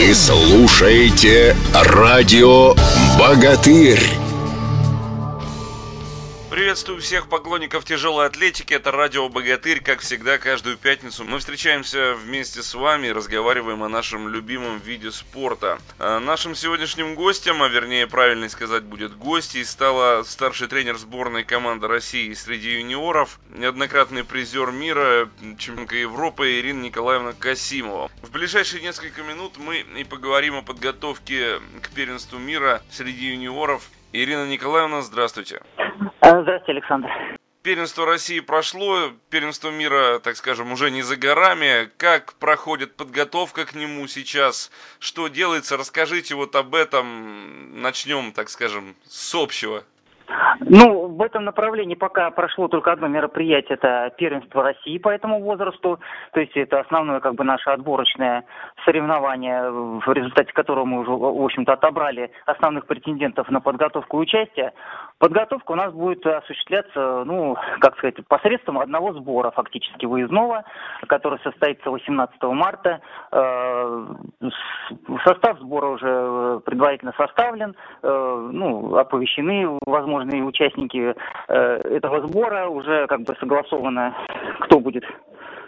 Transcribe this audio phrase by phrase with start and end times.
[0.00, 2.74] Вы слушаете радио
[3.18, 4.19] «Богатырь».
[6.60, 8.74] Приветствую всех поклонников тяжелой атлетики.
[8.74, 9.82] Это радио «Богатырь».
[9.82, 15.10] Как всегда, каждую пятницу мы встречаемся вместе с вами и разговариваем о нашем любимом виде
[15.10, 15.78] спорта.
[15.98, 21.88] А нашим сегодняшним гостем, а вернее правильно сказать будет гостей, стала старший тренер сборной команды
[21.88, 28.10] России среди юниоров, неоднократный призер мира, чемпионка Европы Ирина Николаевна Касимова.
[28.20, 33.88] В ближайшие несколько минут мы и поговорим о подготовке к первенству мира среди юниоров.
[34.12, 35.62] Ирина Николаевна, здравствуйте.
[36.20, 37.08] А, здравствуйте, Александр.
[37.62, 41.90] Первенство России прошло, первенство мира, так скажем, уже не за горами.
[41.96, 44.72] Как проходит подготовка к нему сейчас?
[44.98, 45.76] Что делается?
[45.76, 47.80] Расскажите вот об этом.
[47.82, 49.84] Начнем, так скажем, с общего.
[50.60, 55.98] Ну, в этом направлении пока прошло только одно мероприятие, это первенство России по этому возрасту,
[56.32, 58.44] то есть это основное как бы наше отборочное
[58.84, 64.72] соревнование, в результате которого мы уже, в общем-то, отобрали основных претендентов на подготовку и участие.
[65.18, 70.64] Подготовка у нас будет осуществляться, ну, как сказать, посредством одного сбора фактически выездного,
[71.08, 73.00] который состоится 18 марта.
[73.32, 74.06] Э,
[75.24, 79.78] состав сбора уже предварительно составлен, э, ну, оповещены
[80.20, 81.14] возможные участники
[81.48, 81.54] э,
[81.96, 84.14] этого сбора, уже как бы согласовано,
[84.60, 85.04] кто будет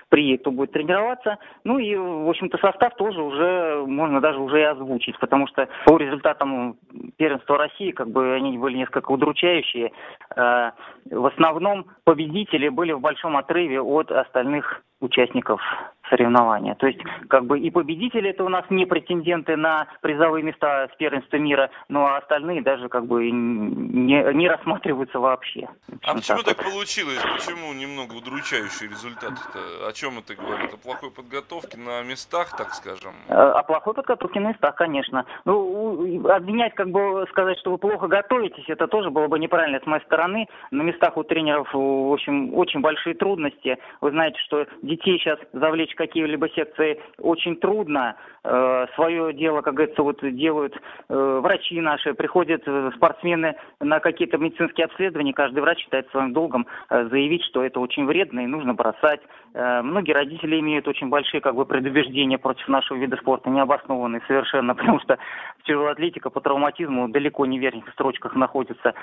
[0.08, 1.38] приедет, кто будет тренироваться.
[1.64, 5.96] Ну и, в общем-то, состав тоже уже можно даже уже и озвучить, потому что по
[5.96, 6.76] результатам
[7.16, 9.90] первенства России, как бы они были несколько удручающие.
[10.36, 10.72] Э,
[11.10, 15.60] в основном победители были в большом отрыве от остальных участников
[16.08, 16.74] соревнования.
[16.74, 20.96] То есть, как бы и победители это у нас не претенденты на призовые места в
[20.96, 25.68] первенстве мира, ну а остальные даже как бы не, не рассматриваются вообще.
[26.02, 27.22] А почему так, так получилось?
[27.34, 29.32] Почему немного удручающий результат?
[29.32, 29.88] -то?
[29.88, 30.74] О чем это говорит?
[30.74, 33.12] О плохой подготовке на местах, так скажем?
[33.28, 35.24] Э, о плохой подготовке на местах, конечно.
[35.44, 39.86] Ну, обвинять, как бы сказать, что вы плохо готовитесь, это тоже было бы неправильно с
[39.86, 40.48] моей стороны.
[40.70, 43.78] На местах у тренеров, в общем, очень большие трудности.
[44.00, 48.16] Вы знаете, что детей сейчас завлечь какие-либо секции очень трудно.
[48.44, 50.74] Э, свое дело, как говорится, вот делают
[51.08, 56.66] э, врачи наши, приходят э, спортсмены на какие-то медицинские обследования, каждый врач считает своим долгом
[56.90, 59.20] заявить, что это очень вредно и нужно бросать.
[59.54, 64.98] Многие родители имеют очень большие как бы предубеждения против нашего вида спорта, необоснованные совершенно, потому
[65.00, 65.18] что
[65.64, 68.94] тяжелая атлетика по травматизму далеко не в верхних строчках находится.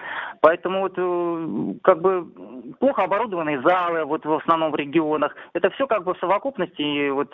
[0.42, 0.96] Поэтому вот
[1.84, 2.28] как бы
[2.80, 7.30] плохо оборудованные залы вот в основном в регионах, это все как бы в совокупности вот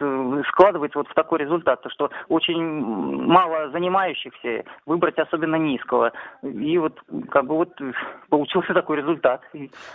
[0.49, 6.11] складывается вот в такой результат, то что очень мало занимающихся, выбрать особенно низкого.
[6.43, 7.69] И вот как бы вот
[8.29, 9.41] получился такой результат.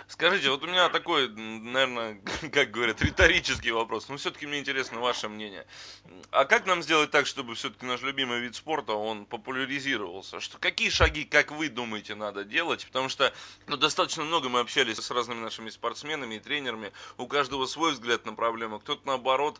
[0.07, 2.17] Скажите, вот у меня такой, наверное,
[2.53, 4.09] как говорят, риторический вопрос.
[4.09, 5.65] Но все-таки мне интересно ваше мнение.
[6.31, 10.39] А как нам сделать так, чтобы все-таки наш любимый вид спорта, он популяризировался?
[10.39, 12.85] Что, какие шаги, как вы думаете, надо делать?
[12.87, 13.31] Потому что
[13.67, 16.91] ну, достаточно много мы общались с разными нашими спортсменами и тренерами.
[17.17, 18.79] У каждого свой взгляд на проблему.
[18.79, 19.59] Кто-то наоборот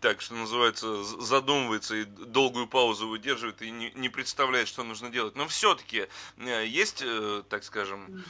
[0.00, 5.36] так, что называется, задумывается и долгую паузу выдерживает и не, не представляет, что нужно делать.
[5.36, 6.06] Но все-таки
[6.38, 8.24] э, есть, э, так скажем,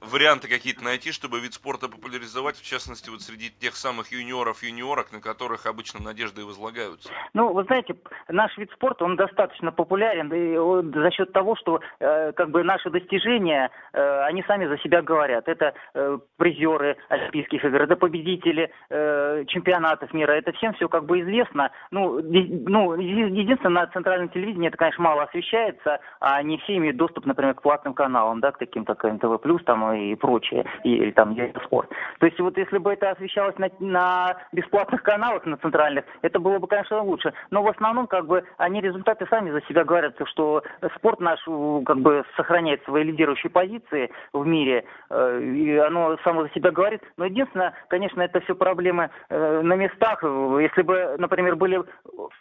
[0.00, 5.12] варианты какие-то найти, чтобы вид спорта популяризовать, в частности, вот среди тех самых юниоров, юниорок,
[5.12, 7.10] на которых обычно надежды и возлагаются?
[7.34, 7.94] Ну, вы знаете,
[8.28, 12.62] наш вид спорта, он достаточно популярен и он, за счет того, что э, как бы
[12.62, 15.48] наши достижения, э, они сами за себя говорят.
[15.48, 21.10] Это э, призеры Олимпийских игр, это победители э, чемпионатов мира, это всем все как бы
[21.10, 26.76] бы известно, ну, ну, единственное, на центральном телевидении это, конечно, мало освещается, а не все
[26.76, 30.94] имеют доступ, например, к платным каналам, да, к таким, как НТВ+, там и прочее, и,
[30.94, 31.90] или там Евроспорт.
[32.20, 36.58] То есть вот если бы это освещалось на, на бесплатных каналах, на центральных, это было
[36.58, 37.32] бы, конечно, лучше.
[37.50, 40.62] Но в основном, как бы, они результаты сами за себя говорят, что
[40.96, 41.40] спорт наш,
[41.84, 47.02] как бы, сохраняет свои лидирующие позиции в мире, э, и оно само за себя говорит.
[47.16, 50.22] Но единственное, конечно, это все проблемы э, на местах.
[50.22, 51.82] Если бы например, были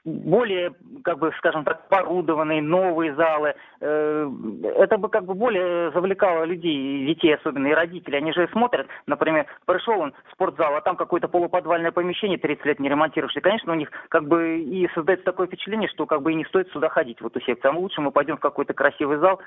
[0.06, 0.74] более,
[1.04, 4.30] как бы, скажем так, оборудованные новые залы, э,
[4.78, 8.18] это бы как бы более завлекало людей, детей особенно, и родителей.
[8.18, 12.80] Они же смотрят, например, пришел он в спортзал, а там какое-то полуподвальное помещение 30 лет
[12.80, 13.42] не ремонтировавшее.
[13.42, 16.70] Конечно, у них как бы и создается такое впечатление, что как бы и не стоит
[16.72, 17.72] сюда ходить, в эту секцию.
[17.72, 19.40] А лучше мы пойдем в какой-то красивый зал,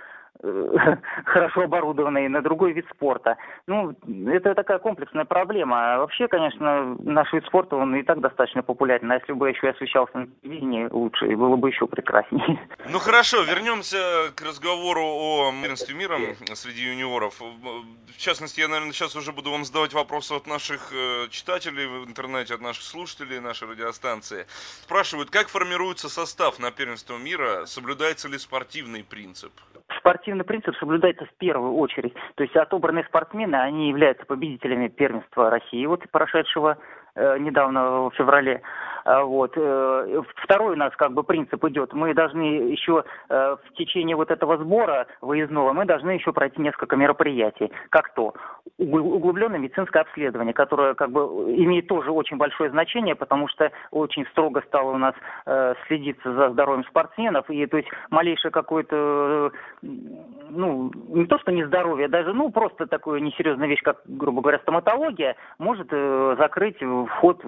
[0.42, 3.36] э, хорошо оборудованный, на другой вид спорта.
[3.66, 3.94] Ну,
[4.28, 5.94] это такая комплексная проблема.
[5.94, 8.91] А вообще, конечно, наш вид спорта, он и так достаточно популярен.
[9.00, 12.58] А если бы еще и освещался на телевидении, лучше было бы еще прекраснее.
[12.88, 16.18] Ну хорошо, вернемся к разговору о первенстве мира
[16.54, 17.40] среди юниоров.
[17.40, 22.06] В частности, я, наверное, сейчас уже буду вам задавать вопросы от наших э, читателей в
[22.06, 24.46] интернете, от наших слушателей нашей радиостанции.
[24.82, 29.52] Спрашивают, как формируется состав на первенство мира, соблюдается ли спортивный принцип?
[29.98, 32.14] Спортивный принцип соблюдается в первую очередь.
[32.34, 38.62] То есть отобранные спортсмены, они являются победителями первенства России, вот прошедшего э, недавно в феврале.
[39.04, 39.52] А, вот.
[39.56, 41.92] Э, второй у нас как бы принцип идет.
[41.92, 46.96] Мы должны еще э, в течение вот этого сбора выездного, мы должны еще пройти несколько
[46.96, 47.70] мероприятий.
[47.90, 48.34] Как то?
[48.78, 51.20] Углубленное медицинское обследование, которое как бы
[51.56, 55.14] имеет тоже очень большое значение, потому что очень строго стало у нас
[55.46, 57.48] э, следиться за здоровьем спортсменов.
[57.50, 63.68] И то есть малейшее какое-то, ну, не то что нездоровье, даже, ну, просто такую несерьезную
[63.68, 65.90] вещь, как, грубо говоря, стоматология, может
[66.38, 67.42] закрыть вход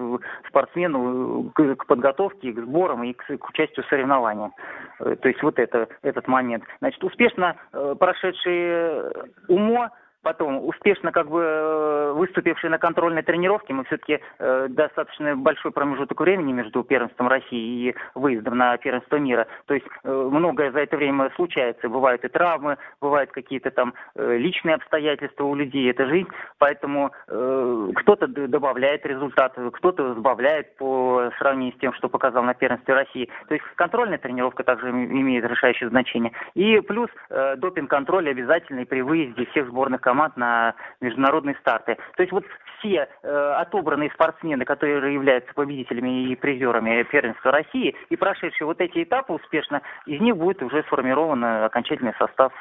[0.47, 4.51] спортсмену к, к подготовке, к сборам и к, к участию в соревнованиях.
[4.99, 6.63] Э, то есть вот это, этот момент.
[6.79, 9.11] Значит, успешно э, прошедшие
[9.47, 9.89] УМО
[10.25, 16.19] Потом, успешно как бы э, выступившие на контрольной тренировке, мы все-таки э, достаточно большой промежуток
[16.19, 19.45] времени между первенством России и выездом на первенство мира.
[19.67, 21.89] То есть э, многое за это время случается.
[21.89, 25.91] Бывают и травмы, бывают какие-то там э, личные обстоятельства у людей.
[25.91, 26.29] Это жизнь.
[26.57, 32.95] Поэтому э, кто-то добавляет результат, кто-то сбавляет по сравнению с тем, что показал на первенстве
[32.95, 33.29] России.
[33.47, 36.31] То есть контрольная тренировка также имеет решающее значение.
[36.55, 41.97] И плюс э, допинг-контроль обязательный при выезде всех сборных команд команд на международные старты.
[42.15, 42.45] То есть вот
[42.79, 49.03] все э, отобранные спортсмены, которые являются победителями и призерами первенства России и прошедшие вот эти
[49.03, 52.53] этапы успешно, из них будет уже сформирован окончательный состав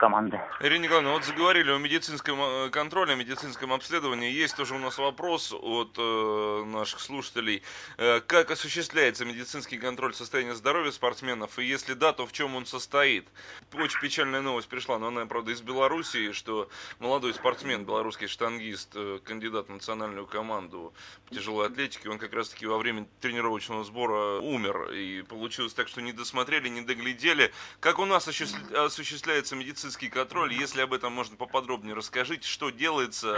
[0.00, 0.40] команды.
[0.60, 4.32] Ирина Николаевна, вот заговорили о медицинском э, контроле, о медицинском обследовании.
[4.32, 7.62] Есть тоже у нас вопрос от э, наших слушателей.
[7.98, 11.58] Э, как осуществляется медицинский контроль состояния здоровья спортсменов?
[11.58, 13.28] И если да, то в чем он состоит?
[13.74, 19.20] Очень печальная новость пришла, но она, правда, из Белоруссии, что молодой спортсмен, белорусский штангист, э,
[19.22, 20.94] кандидат в национальную команду
[21.28, 24.92] по тяжелой атлетике, он как раз-таки во время тренировочного сбора умер.
[24.92, 27.52] И получилось так, что не досмотрели, не доглядели.
[27.80, 30.52] Как у нас осуществляется медицинский медицинский контроль.
[30.52, 33.36] Если об этом можно поподробнее расскажите, что делается,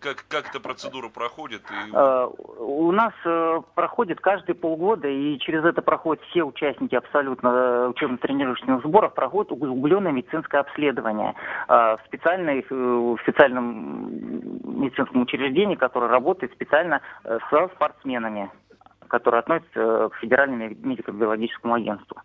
[0.00, 1.62] как, как эта процедура проходит?
[1.70, 1.94] И...
[1.94, 2.28] Э,
[2.58, 8.82] у нас э, проходит каждые полгода, и через это проходят все участники абсолютно э, учебно-тренировочных
[8.82, 11.34] сборов, проходит углубленное медицинское обследование
[11.68, 14.10] в, специальной, в специальном
[14.82, 18.50] медицинском учреждении, которое работает специально со спортсменами,
[19.08, 22.16] которые относятся к Федеральному медико-биологическому агентству.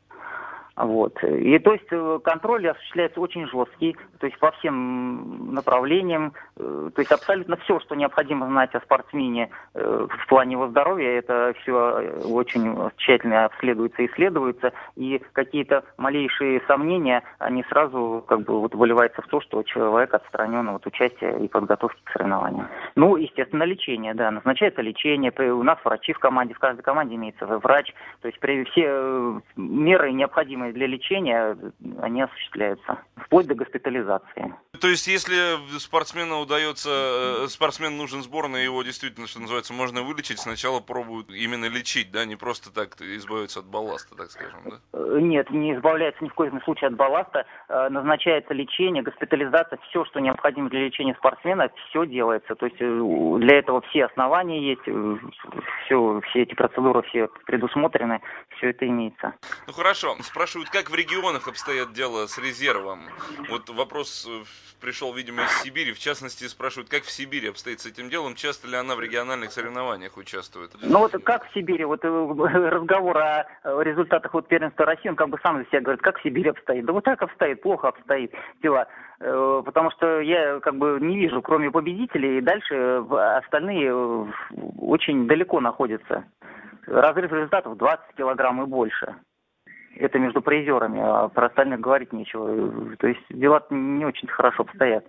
[0.77, 1.23] Вот.
[1.23, 7.01] И то есть э, контроль осуществляется очень жесткий, то есть по всем направлениям, э, то
[7.01, 12.21] есть абсолютно все, что необходимо знать о спортсмене э, в плане его здоровья, это все
[12.25, 19.23] очень тщательно обследуется и исследуется, и какие-то малейшие сомнения, они сразу как бы вот выливаются
[19.23, 22.67] в то, что человек отстранен от участия и подготовки к соревнованиям.
[22.95, 27.47] Ну, естественно, лечение, да, назначается лечение, у нас врачи в команде, в каждой команде имеется
[27.47, 31.57] врач, то есть при все меры необходимые необходимые для лечения,
[32.01, 34.53] они осуществляются, вплоть до госпитализации.
[34.81, 40.39] То есть, если спортсмену удается, э, спортсмен нужен сборной, его действительно, что называется, можно вылечить,
[40.39, 44.79] сначала пробуют именно лечить, да, не просто так избавиться от балласта, так скажем, да?
[44.93, 50.05] Э, нет, не избавляется ни в коем случае от балласта, э, назначается лечение, госпитализация, все,
[50.05, 52.55] что необходимо для лечения спортсмена, все делается.
[52.55, 54.81] То есть для этого все основания есть,
[55.85, 58.21] все, все эти процедуры все предусмотрены,
[58.57, 59.33] все это имеется.
[59.65, 63.09] Ну хорошо, спрашиваю спрашивают, как в регионах обстоят дела с резервом.
[63.49, 64.29] Вот вопрос
[64.79, 65.93] пришел, видимо, из Сибири.
[65.93, 69.51] В частности, спрашивают, как в Сибири обстоит с этим делом, часто ли она в региональных
[69.51, 70.71] соревнованиях участвует?
[70.81, 73.45] Ну вот как в Сибири, вот э, разговор о
[73.83, 76.85] результатах вот первенства России, он как бы сам за себя говорит, как в Сибири обстоит.
[76.85, 78.87] Да вот так обстоит, плохо обстоит дела.
[79.19, 83.03] Э, потому что я как бы не вижу, кроме победителей, и дальше
[83.43, 83.93] остальные
[84.79, 86.25] очень далеко находятся.
[86.85, 89.15] Разрыв результатов 20 килограмм и больше
[89.97, 92.95] это между призерами, а про остальных говорить нечего.
[92.97, 95.05] То есть дела не очень хорошо обстоят.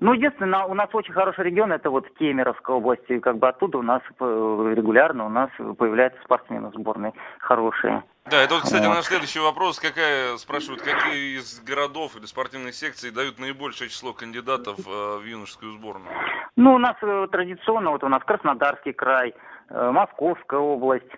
[0.00, 3.78] Ну, единственное, у нас очень хороший регион, это вот Кемеровская область, и как бы оттуда
[3.78, 8.04] у нас э, регулярно у нас появляются спортсмены сборной хорошие.
[8.30, 8.94] Да, это вот, кстати, вот.
[8.94, 9.80] наш следующий вопрос.
[9.80, 15.72] Какая, спрашивают, какие из городов или спортивных секций дают наибольшее число кандидатов э, в юношескую
[15.72, 16.14] сборную?
[16.54, 19.34] Ну, у нас э, традиционно, вот у нас Краснодарский край,
[19.70, 21.10] Московская область,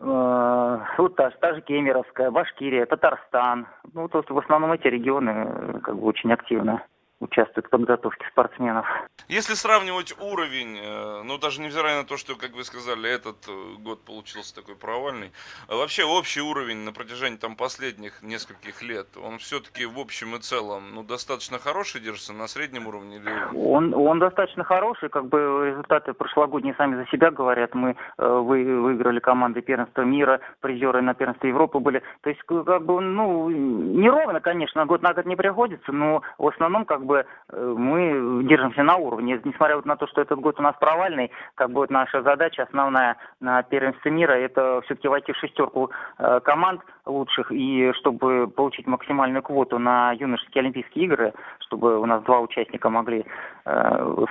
[0.00, 3.66] вот та, та же Кемеровская, Башкирия, Татарстан.
[3.94, 6.82] Ну, то есть в основном эти регионы э, как бы очень активно.
[7.20, 8.86] Участвуют в подготовке спортсменов.
[9.28, 13.74] Если сравнивать уровень, э, ну даже невзирая на то, что, как вы сказали, этот э,
[13.78, 15.32] год получился такой провальный,
[15.68, 20.38] а вообще общий уровень на протяжении там последних нескольких лет, он все-таки в общем и
[20.38, 23.16] целом, ну достаточно хороший держится на среднем уровне?
[23.16, 23.30] Или...
[23.54, 27.74] Он, он достаточно хороший, как бы результаты прошлогодние сами за себя говорят.
[27.74, 32.02] Мы э, вы, выиграли команды первенства мира, призеры на первенстве Европы были.
[32.22, 36.84] То есть, как бы, ну, неровно, конечно, год на год не приходится, но в основном,
[36.84, 39.40] как бы, э, мы держимся на уровне.
[39.44, 42.62] Несмотря вот на то, что этот год у нас провальный, как бы вот наша задача
[42.62, 48.86] основная на первенстве мира, это все-таки войти в шестерку э, команд лучших, и чтобы получить
[48.86, 53.24] максимальную квоту на юношеские Олимпийские игры, чтобы у нас два участника могли
[53.64, 54.24] э,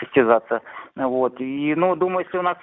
[0.00, 0.62] состязаться.
[0.96, 1.40] Вот.
[1.40, 2.58] И, ну, думаю, если у нас,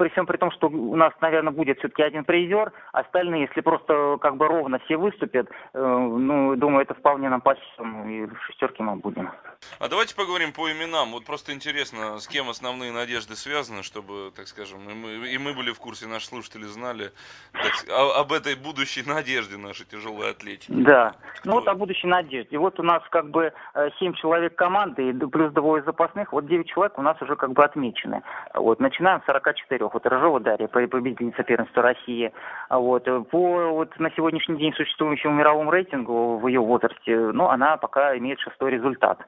[0.00, 4.16] при всем при том, что у нас, наверное, будет все-таки один призер, остальные, если просто
[4.22, 8.42] как бы ровно все выступят, э, ну, думаю, это вполне нам по силам, и в
[8.46, 9.30] шестерке мы будем.
[9.78, 11.12] А давайте поговорим по именам.
[11.12, 15.52] Вот просто интересно, с кем основные надежды связаны, чтобы, так скажем, и мы, и мы
[15.52, 17.10] были в курсе, наши слушатели знали
[17.52, 20.72] так, о, об этой будущей надежде нашей тяжелой атлетики.
[20.72, 21.14] Да,
[21.44, 22.54] ну вот о будущей надежде.
[22.54, 26.68] И вот у нас как бы э, семь человек команды, плюс двое запасных, вот девять
[26.68, 28.22] человек у нас уже как бы отмечены.
[28.54, 29.89] Вот, начинаем с 44.
[29.92, 32.32] Вот Рыжова Дарья, победительница первенства России.
[32.68, 38.16] Вот, по вот, на сегодняшний день существующему мировому рейтингу в ее возрасте, ну, она пока
[38.16, 39.20] имеет шестой результат.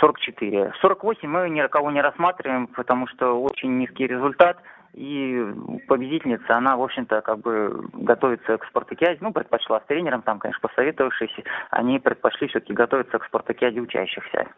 [0.00, 0.72] 44.
[0.80, 4.58] 48 мы ни кого не рассматриваем, потому что очень низкий результат.
[4.92, 5.46] И
[5.86, 9.18] победительница, она, в общем-то, как бы готовится к спартакиаде.
[9.20, 11.36] Ну, предпочла с тренером, там, конечно, посоветовавшись,
[11.70, 14.48] они предпочли все-таки готовиться к спартакиаде учащихся.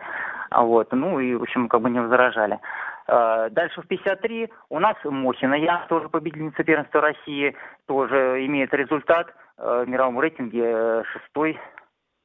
[0.50, 2.58] Вот, ну и, в общем, как бы не возражали.
[3.06, 7.54] А, дальше в 53 у нас Мохина, я тоже победительница первенства России,
[7.86, 11.58] тоже имеет результат э, в мировом рейтинге э, шестой,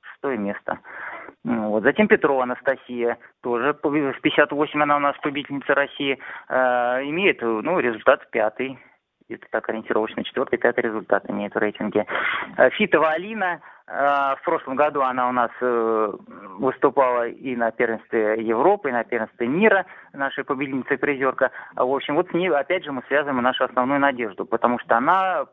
[0.02, 0.80] шестое место.
[1.44, 1.84] Ну, вот.
[1.84, 6.20] Затем Петрова Анастасия, тоже в 58 она у нас победительница России,
[6.50, 6.56] э,
[7.04, 8.80] имеет ну, результат пятый.
[9.30, 12.06] Это так ориентировочно четвертый, пятый результат имеет в рейтинге.
[12.58, 16.14] Э, Фитова Алина, э, в прошлом году она у нас э,
[16.60, 21.52] выступала и на первенстве Европы, и на первенстве мира, наша победительница и призерка.
[21.74, 25.46] В общем, вот с ней, опять же, мы связываем нашу основную надежду, потому что она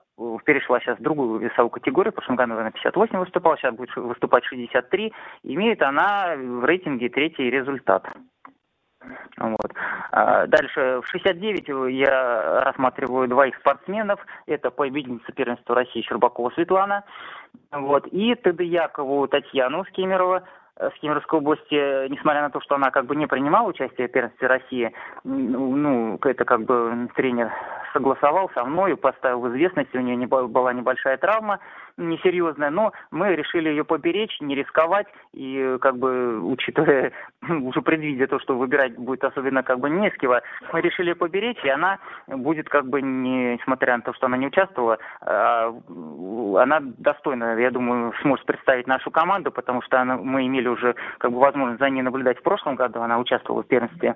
[0.44, 4.44] перешла сейчас в другую весовую категорию, в прошлом году она 58 выступала, сейчас будет выступать
[4.44, 5.12] 63,
[5.44, 8.04] имеет она в рейтинге третий результат.
[9.38, 9.72] Вот.
[10.12, 14.20] А дальше в 69 я рассматриваю двоих спортсменов.
[14.46, 17.04] Это победительница первенства России Щербакова Светлана.
[17.72, 18.06] Вот.
[18.08, 20.44] И Тадыякову Татьяну Скемерова
[20.76, 24.48] с Кемеровской области, несмотря на то, что она как бы не принимала участие в первенстве
[24.48, 24.92] России,
[25.22, 27.52] ну, это как бы тренер
[27.92, 31.60] согласовал со мной, поставил в известность, у нее не была небольшая травма,
[31.96, 37.12] несерьезная, но мы решили ее поберечь, не рисковать, и как бы, учитывая,
[37.48, 40.40] уже предвидя то, что выбирать будет особенно как бы не с кого,
[40.72, 44.46] мы решили поберечь, и она будет как бы, не, несмотря на то, что она не
[44.46, 45.74] участвовала, а,
[46.62, 51.32] она достойно, я думаю, сможет представить нашу команду, потому что она, мы имели уже как
[51.32, 54.14] бы возможность за ней наблюдать в прошлом году, она участвовала в первенстве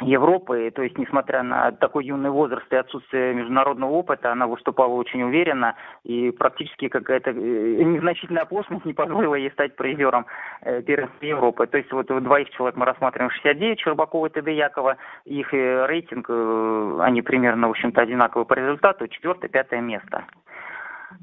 [0.00, 5.22] Европы, то есть несмотря на такой юный возраст и отсутствие международного опыта, она выступала очень
[5.22, 10.26] уверенно, и практически какая-то э, незначительная оплошность не позволила ей стать призером
[10.62, 11.66] э, первенства Европы.
[11.66, 14.48] То есть вот двоих человек мы рассматриваем 69, Щербакова и ТД
[15.24, 16.28] их э, рейтинг,
[17.00, 20.24] они примерно, в общем-то, одинаковые по результату, четвертое, пятое место.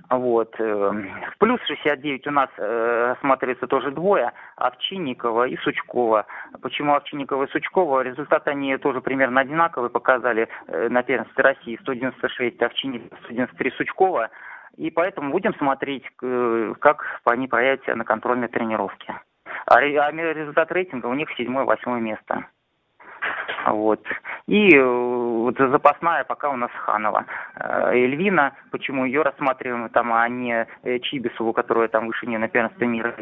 [0.10, 0.58] Вот.
[0.58, 6.25] В плюс 69 у нас э, рассматривается тоже двое, Овчинникова и Сучкова.
[6.62, 8.01] Почему Овчинникова и Сучкова?
[8.01, 11.77] Результаты они тоже примерно одинаковые показали э, на первенстве России.
[11.81, 14.29] 196 Овчинникова, 193 Сучкова.
[14.77, 19.13] И поэтому будем смотреть, э, как они проявят себя на контрольной тренировке.
[19.65, 22.46] А, а результат рейтинга у них седьмое-восьмое место.
[23.67, 24.03] Вот.
[24.49, 27.25] И э, вот запасная пока у нас Ханова.
[27.55, 32.47] Э, Эльвина, почему ее рассматриваем там, а не э, Чибисову, которая там выше нее на
[32.47, 33.13] первенстве мира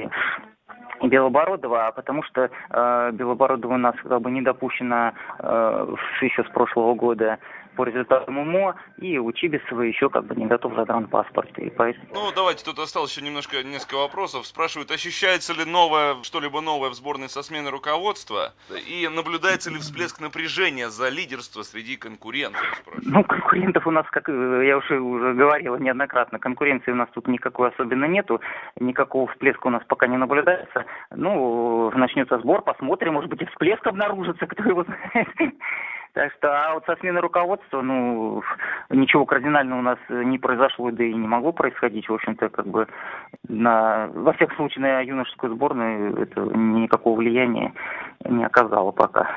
[1.01, 6.43] и Белобородова, а потому что э, Белобородова у нас как бы не допущена э, еще
[6.45, 7.39] с прошлого года
[7.77, 11.57] по результатам УМО, и у Чибисова еще как бы не готов загранпаспорт.
[11.59, 12.07] И поэтому...
[12.11, 14.47] Ну, давайте, тут осталось еще немножко, несколько вопросов.
[14.47, 18.53] Спрашивают, ощущается ли новое, что-либо новое в сборной со смены руководства?
[18.89, 22.61] И наблюдается ли всплеск напряжения за лидерство среди конкурентов?
[23.03, 27.69] Ну, конкурентов у нас, как я уже, уже говорила неоднократно, конкуренции у нас тут никакой
[27.69, 28.41] особенно нету,
[28.79, 30.85] никакого всплеска у нас пока не наблюдается.
[31.11, 35.53] Ну, начнется сбор, посмотрим, может быть и всплеск обнаружится, кто его знает.
[36.13, 38.41] Так что, а вот со смены руководства, ну,
[38.89, 42.09] ничего кардинального у нас не произошло, да и не могло происходить.
[42.09, 42.87] В общем-то, как бы,
[43.47, 47.73] на, во всяком случае, на юношескую сборную это никакого влияния
[48.25, 49.27] не оказало пока.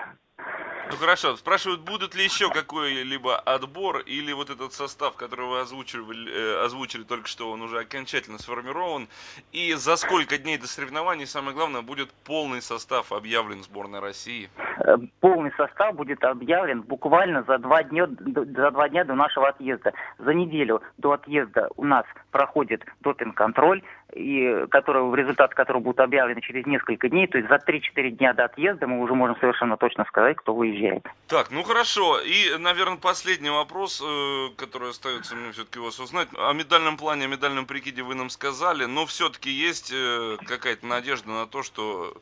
[0.90, 6.28] Ну хорошо, спрашивают, будут ли еще какой-либо отбор или вот этот состав, который вы озвучивали,
[6.32, 9.06] э, озвучили только что, он уже окончательно сформирован.
[9.52, 14.50] И за сколько дней до соревнований, самое главное, будет полный состав объявлен сборной России?
[14.78, 19.92] Э, полный состав будет объявлен буквально за два дня, за два дня до нашего отъезда.
[20.18, 23.82] За неделю до отъезда у нас проходит допинг-контроль,
[24.14, 28.32] и который, в результат которого будут объявлены через несколько дней, то есть за 3-4 дня
[28.32, 31.06] до отъезда мы уже можем совершенно точно сказать, кто выезжает.
[31.28, 32.20] Так, ну хорошо.
[32.20, 36.28] И, наверное, последний вопрос, э, который остается мне все-таки вас узнать.
[36.36, 41.30] О медальном плане, о медальном прикиде вы нам сказали, но все-таки есть э, какая-то надежда
[41.30, 42.14] на то, что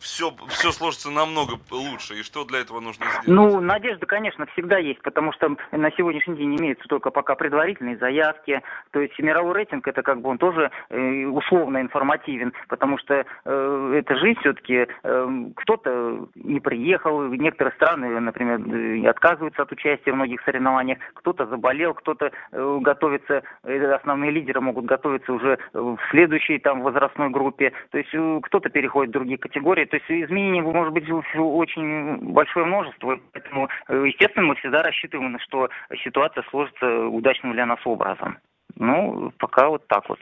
[0.00, 3.26] все, все сложится намного лучше, и что для этого нужно сделать?
[3.26, 8.62] Ну, надежда, конечно, всегда есть, потому что на сегодняшний день имеются только пока предварительные заявки,
[8.90, 13.94] то есть мировой рейтинг, это как бы он тоже э, условно информативен, потому что э,
[13.98, 20.16] это жизнь все-таки, э, кто-то не приехал, некоторые страны, например, э, отказываются от участия в
[20.16, 26.58] многих соревнованиях, кто-то заболел, кто-то э, готовится, э, основные лидеры могут готовиться уже в следующей
[26.58, 29.84] там возрастной группе, то есть э, кто-то переходит в другие категории.
[29.84, 33.18] То есть изменений может быть очень большое множество.
[33.32, 35.68] Поэтому, э, естественно, мы всегда рассчитываем, что
[36.04, 38.38] ситуация сложится удачным для нас образом.
[38.76, 40.18] Ну, пока вот так вот.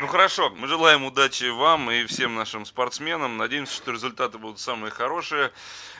[0.00, 3.36] Ну хорошо, мы желаем удачи вам и всем нашим спортсменам.
[3.36, 5.50] Надеемся, что результаты будут самые хорошие.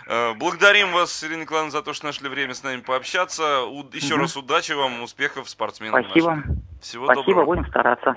[0.07, 3.65] Э, благодарим вас, Ирина Николаевна, за то, что нашли время с нами пообщаться.
[3.93, 4.23] Еще угу.
[4.23, 6.05] раз удачи вам, успехов спортсменам.
[6.05, 6.35] Спасибо.
[6.35, 6.63] Нашим.
[6.81, 7.47] Всего Спасибо, доброго.
[7.47, 8.17] будем стараться.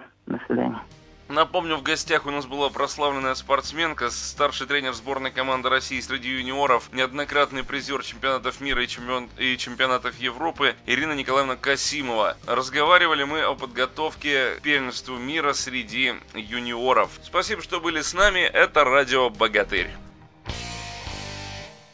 [1.38, 6.90] Напомню, в гостях у нас была прославленная спортсменка, старший тренер сборной команды России среди юниоров,
[6.92, 9.30] неоднократный призер чемпионатов мира и, чемпион...
[9.38, 12.38] и чемпионатов Европы Ирина Николаевна Касимова.
[12.48, 17.12] Разговаривали мы о подготовке к первенству мира среди юниоров.
[17.24, 18.40] Спасибо, что были с нами.
[18.40, 19.92] Это радио Богатырь.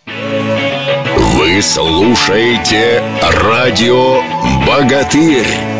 [0.05, 4.21] Вы слушаете радио
[4.65, 5.72] Богатырь.